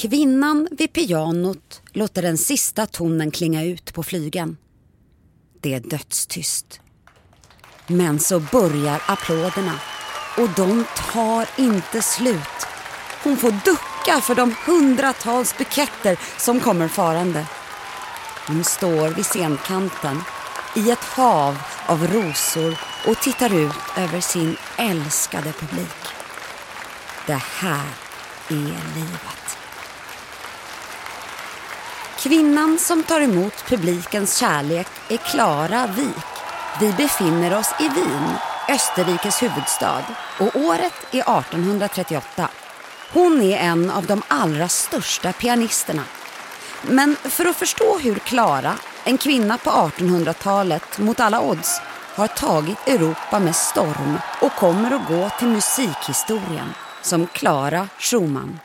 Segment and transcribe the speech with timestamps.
[0.00, 4.56] Kvinnan vid pianot låter den sista tonen klinga ut på flygen.
[5.60, 6.80] Det är dödstyst.
[7.86, 9.80] Men så börjar applåderna
[10.36, 12.66] och de tar inte slut.
[13.24, 17.46] Hon får ducka för de hundratals buketter som kommer farande.
[18.46, 20.22] Hon står vid scenkanten
[20.76, 26.06] i ett hav av rosor och tittar ut över sin älskade publik.
[27.26, 27.86] Det här
[28.48, 29.59] är livet.
[32.22, 36.24] Kvinnan som tar emot publikens kärlek är Klara Wik.
[36.80, 38.34] Vi befinner oss i Wien,
[38.68, 40.04] Österrikes huvudstad
[40.38, 42.48] och året är 1838.
[43.12, 46.02] Hon är en av de allra största pianisterna.
[46.82, 48.74] Men för att förstå hur Klara,
[49.04, 51.80] en kvinna på 1800-talet mot alla odds,
[52.14, 58.58] har tagit Europa med storm och kommer att gå till musikhistorien som Klara Schumann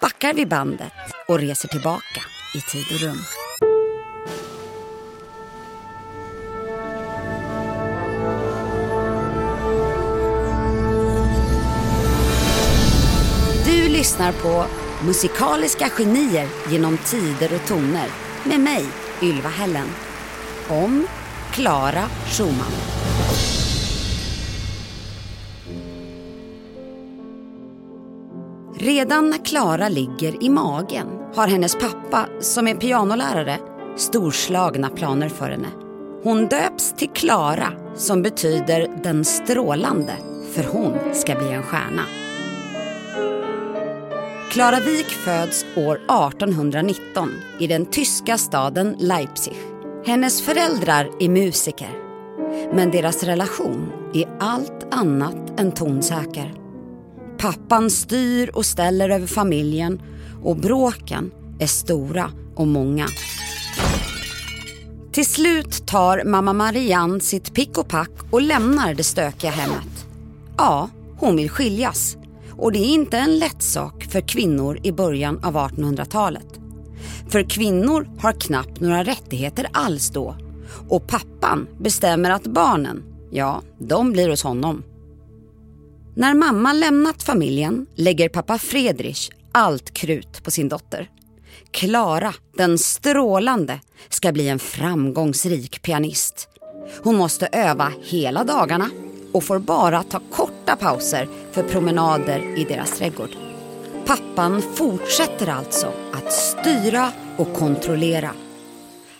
[0.00, 0.92] backar vi bandet
[1.28, 3.18] och reser tillbaka i tid och rum.
[13.64, 14.64] Du lyssnar på
[15.06, 18.08] Musikaliska genier genom tider och toner
[18.44, 18.86] med mig,
[19.22, 19.88] Ylva Hällen.
[20.68, 21.06] Om
[21.52, 22.87] Klara Schumann.
[28.80, 33.58] Redan när Klara ligger i magen har hennes pappa, som är pianolärare,
[33.96, 35.68] storslagna planer för henne.
[36.22, 40.12] Hon döps till Klara, som betyder den strålande,
[40.52, 42.02] för hon ska bli en stjärna.
[44.50, 49.56] Klara Wik föds år 1819 i den tyska staden Leipzig.
[50.06, 51.90] Hennes föräldrar är musiker,
[52.72, 56.57] men deras relation är allt annat än tonsäker.
[57.38, 60.02] Pappan styr och ställer över familjen
[60.42, 63.06] och bråken är stora och många.
[65.12, 70.06] Till slut tar mamma Marianne sitt pick och pack och lämnar det stökiga hemmet.
[70.56, 72.16] Ja, hon vill skiljas.
[72.50, 76.60] Och det är inte en lätt sak för kvinnor i början av 1800-talet.
[77.28, 80.36] För kvinnor har knappt några rättigheter alls då.
[80.88, 84.82] Och pappan bestämmer att barnen, ja, de blir hos honom.
[86.18, 91.10] När mamma lämnat familjen lägger pappa Fredrich allt krut på sin dotter.
[91.70, 96.48] Klara, den strålande, ska bli en framgångsrik pianist.
[97.02, 98.90] Hon måste öva hela dagarna
[99.32, 103.30] och får bara ta korta pauser för promenader i deras trädgård.
[104.06, 108.30] Pappan fortsätter alltså att styra och kontrollera.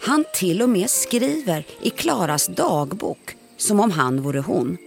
[0.00, 4.78] Han till och med skriver i Klaras dagbok som om han vore hon.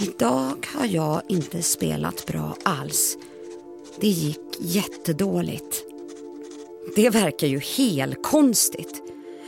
[0.00, 3.18] Idag har jag inte spelat bra alls.
[4.00, 5.84] Det gick jättedåligt.
[6.96, 9.02] Det verkar ju helt konstigt.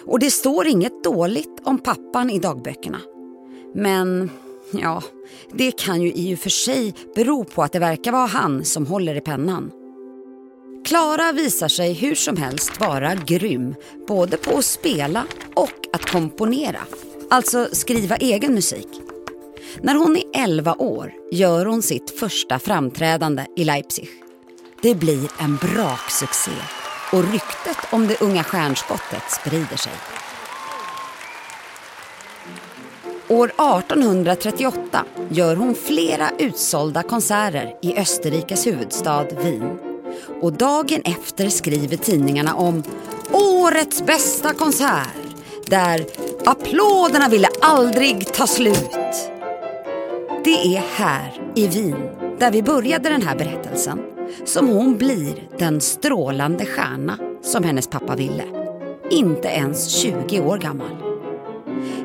[0.07, 3.01] Och det står inget dåligt om pappan i dagböckerna.
[3.75, 4.31] Men
[4.71, 5.03] ja,
[5.53, 8.87] det kan ju i och för sig bero på att det verkar vara han som
[8.87, 9.71] håller i pennan.
[10.85, 13.75] Klara visar sig hur som helst vara grym
[14.09, 15.25] både på att spela
[15.55, 16.81] och att komponera.
[17.31, 19.10] Alltså skriva egen musik.
[19.83, 24.09] När hon är 11 år gör hon sitt första framträdande i Leipzig.
[24.83, 26.51] Det blir en braksuccé
[27.13, 29.93] och ryktet om det unga stjärnskottet sprider sig.
[33.29, 39.79] År 1838 gör hon flera utsålda konserter i Österrikes huvudstad Wien.
[40.41, 42.83] Och dagen efter skriver tidningarna om
[43.33, 45.09] årets bästa konsert
[45.67, 46.07] där
[46.45, 48.97] applåderna ville aldrig ta slut.
[50.45, 52.09] Det är här i Wien,
[52.39, 53.99] där vi började den här berättelsen,
[54.45, 58.45] som hon blir den strålande stjärna som hennes pappa ville.
[59.11, 60.97] Inte ens 20 år gammal.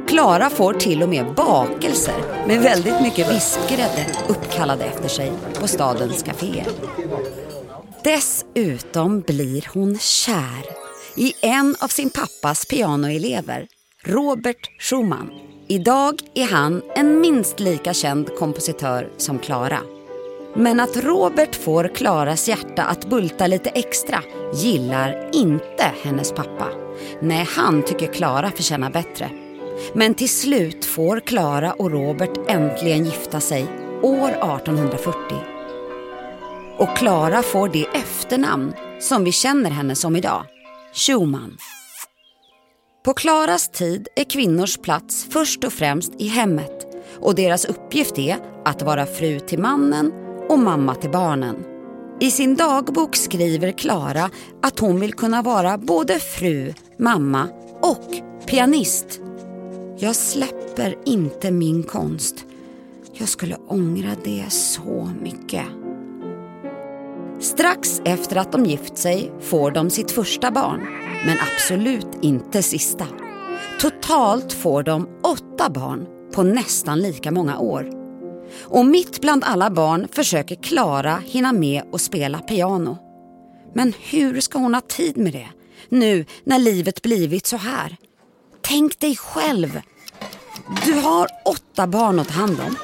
[0.07, 6.23] Klara får till och med bakelser med väldigt mycket vispgrädde uppkallade efter sig på stadens
[6.23, 6.67] kaféer.
[8.03, 10.65] Dessutom blir hon kär
[11.15, 13.67] i en av sin pappas pianoelever,
[14.03, 15.29] Robert Schumann.
[15.67, 19.79] Idag är han en minst lika känd kompositör som Klara.
[20.55, 24.23] Men att Robert får Klaras hjärta att bulta lite extra
[24.53, 26.67] gillar inte hennes pappa.
[27.21, 29.29] Nej, han tycker Klara förtjänar bättre.
[29.93, 33.65] Men till slut får Klara och Robert äntligen gifta sig
[34.01, 35.15] år 1840.
[36.77, 40.45] Och Klara får det efternamn som vi känner henne som idag,
[40.93, 41.57] Schumann.
[43.05, 46.87] På Klaras tid är kvinnors plats först och främst i hemmet
[47.19, 50.11] och deras uppgift är att vara fru till mannen
[50.49, 51.55] och mamma till barnen.
[52.19, 54.29] I sin dagbok skriver Klara
[54.61, 57.47] att hon vill kunna vara både fru, mamma
[57.81, 58.09] och
[58.47, 59.19] pianist.
[59.97, 62.45] Jag släpper inte min konst.
[63.13, 65.84] Jag skulle ångra det så mycket.
[67.39, 70.87] Strax efter att de gift sig får de sitt första barn,
[71.25, 73.07] men absolut inte sista.
[73.79, 77.89] Totalt får de åtta barn på nästan lika många år.
[78.63, 82.97] Och mitt bland alla barn försöker Klara hinna med att spela piano.
[83.73, 85.47] Men hur ska hon ha tid med det
[85.89, 87.97] nu när livet blivit så här?
[88.61, 89.81] Tänk dig själv.
[90.85, 92.75] Du har åtta barn att ta hand om.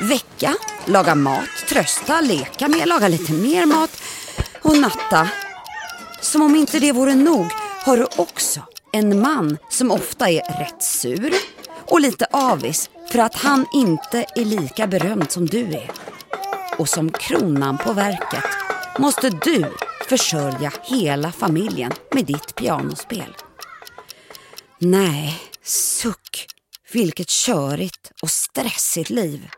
[0.00, 0.54] Väcka,
[0.86, 4.02] laga mat, trösta, leka med, laga lite mer mat
[4.62, 5.28] och natta.
[6.20, 7.46] Som om inte det vore nog
[7.84, 8.60] har du också
[8.92, 11.34] en man som ofta är rätt sur
[11.86, 15.90] och lite avis för att han inte är lika berömd som du är.
[16.78, 18.44] Och som kronan på verket
[18.98, 19.72] måste du
[20.08, 23.36] försörja hela familjen med ditt pianospel.
[24.78, 26.46] Nej, suck,
[26.92, 29.48] vilket körigt och stressigt liv.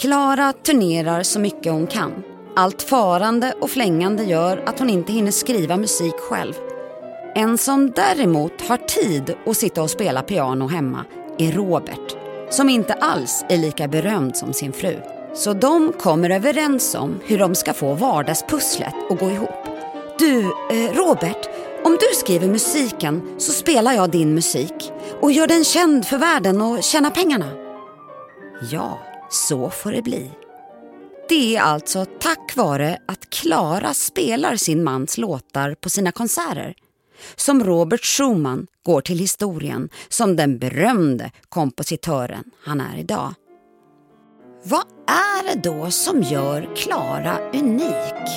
[0.00, 2.22] Klara turnerar så mycket hon kan.
[2.56, 6.54] Allt farande och flängande gör att hon inte hinner skriva musik själv.
[7.34, 11.04] En som däremot har tid att sitta och spela piano hemma
[11.38, 12.16] är Robert,
[12.50, 14.96] som inte alls är lika berömd som sin fru.
[15.34, 19.68] Så de kommer överens om hur de ska få vardagspusslet att gå ihop.
[20.18, 21.48] Du, eh, Robert,
[21.84, 26.60] om du skriver musiken så spelar jag din musik och gör den känd för världen
[26.60, 27.46] och tjänar pengarna.
[28.70, 28.98] Ja,
[29.30, 30.30] så får det bli.
[31.28, 36.74] Det är alltså tack vare att Klara spelar sin mans låtar på sina konserter
[37.36, 43.34] som Robert Schumann går till historien som den berömde kompositören han är idag.
[44.64, 48.28] Vad är det då som gör Klara unik?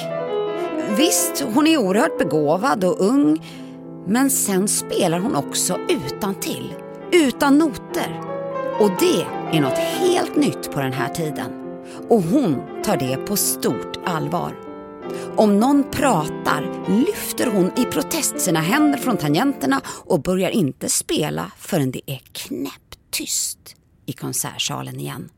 [0.98, 3.46] Visst, hon är oerhört begåvad och ung
[4.08, 6.74] men sen spelar hon också utan till,
[7.12, 8.33] utan noter.
[8.80, 9.26] Och det
[9.58, 11.52] är något helt nytt på den här tiden.
[12.10, 14.56] Och hon tar det på stort allvar.
[15.36, 21.52] Om någon pratar lyfter hon i protest sina händer från tangenterna och börjar inte spela
[21.58, 23.76] förrän det är knäpptyst
[24.06, 25.30] i konsertsalen igen.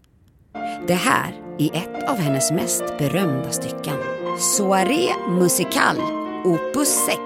[0.88, 3.98] Det här är ett av hennes mest berömda stycken.
[4.40, 6.02] Soirée musicale,
[6.46, 7.20] opus 6,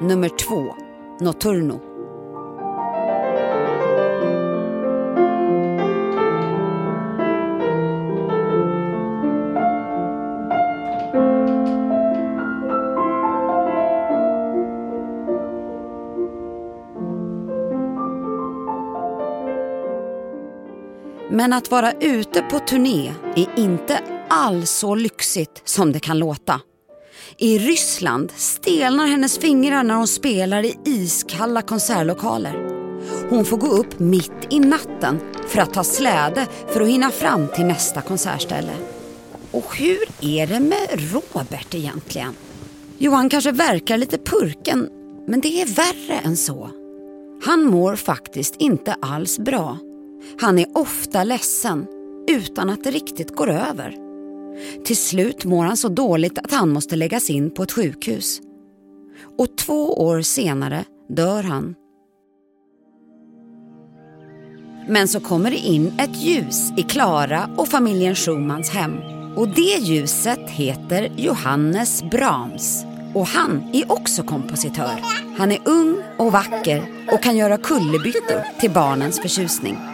[0.00, 0.74] nummer 2,
[1.20, 1.93] Notturno.
[21.34, 26.60] Men att vara ute på turné är inte alls så lyxigt som det kan låta.
[27.36, 32.70] I Ryssland stelnar hennes fingrar när hon spelar i iskalla konsertlokaler.
[33.30, 37.48] Hon får gå upp mitt i natten för att ta släde för att hinna fram
[37.48, 38.72] till nästa konsertställe.
[39.50, 42.34] Och hur är det med Robert egentligen?
[42.98, 44.88] Johan kanske verkar lite purken,
[45.26, 46.70] men det är värre än så.
[47.44, 49.78] Han mår faktiskt inte alls bra.
[50.40, 51.86] Han är ofta ledsen
[52.28, 53.96] utan att det riktigt går över.
[54.84, 58.40] Till slut mår han så dåligt att han måste läggas in på ett sjukhus.
[59.38, 61.74] Och två år senare dör han.
[64.88, 68.98] Men så kommer det in ett ljus i Klara och familjen Schumans hem.
[69.36, 72.84] Och det ljuset heter Johannes Brahms.
[73.14, 75.00] Och han är också kompositör.
[75.36, 79.93] Han är ung och vacker och kan göra kullerbyttor till barnens förtjusning.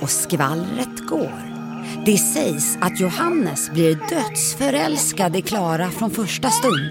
[0.00, 1.56] Och skvallret går.
[2.04, 6.90] Det sägs att Johannes blir dödsförälskad i Klara från första stund.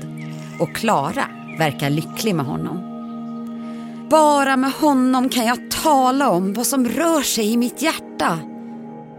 [0.60, 1.26] Och Klara
[1.58, 2.96] verkar lycklig med honom.
[4.10, 8.40] Bara med honom kan jag tala om vad som rör sig i mitt hjärta.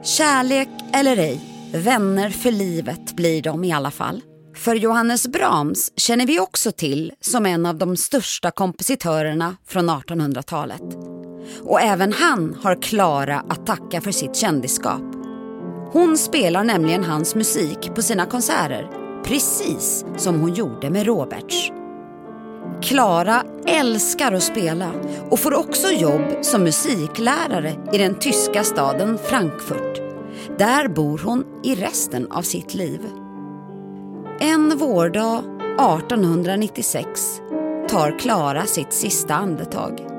[0.05, 1.40] Kärlek eller ej,
[1.73, 4.23] vänner för livet blir de i alla fall.
[4.57, 10.83] För Johannes Brahms känner vi också till som en av de största kompositörerna från 1800-talet.
[11.65, 15.03] Och även han har Klara att tacka för sitt kändisskap.
[15.93, 18.91] Hon spelar nämligen hans musik på sina konserter,
[19.25, 21.73] precis som hon gjorde med Roberts.
[22.83, 24.91] Klara älskar att spela
[25.31, 30.03] och får också jobb som musiklärare i den tyska staden Frankfurt.
[30.59, 33.00] Där bor hon i resten av sitt liv.
[34.41, 35.43] En vårdag
[35.79, 37.41] 1896
[37.88, 40.16] tar Klara sitt sista andetag.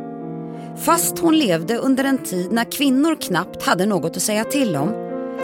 [0.80, 4.94] Fast hon levde under en tid när kvinnor knappt hade något att säga till om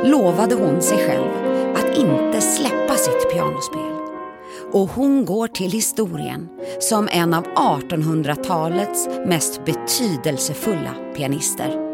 [0.04, 1.30] lovade hon sig själv
[1.76, 3.94] att inte släppa sitt pianospel.
[4.72, 6.50] Och hon går till historien
[6.80, 11.93] som en av 1800-talets mest betydelsefulla pianister.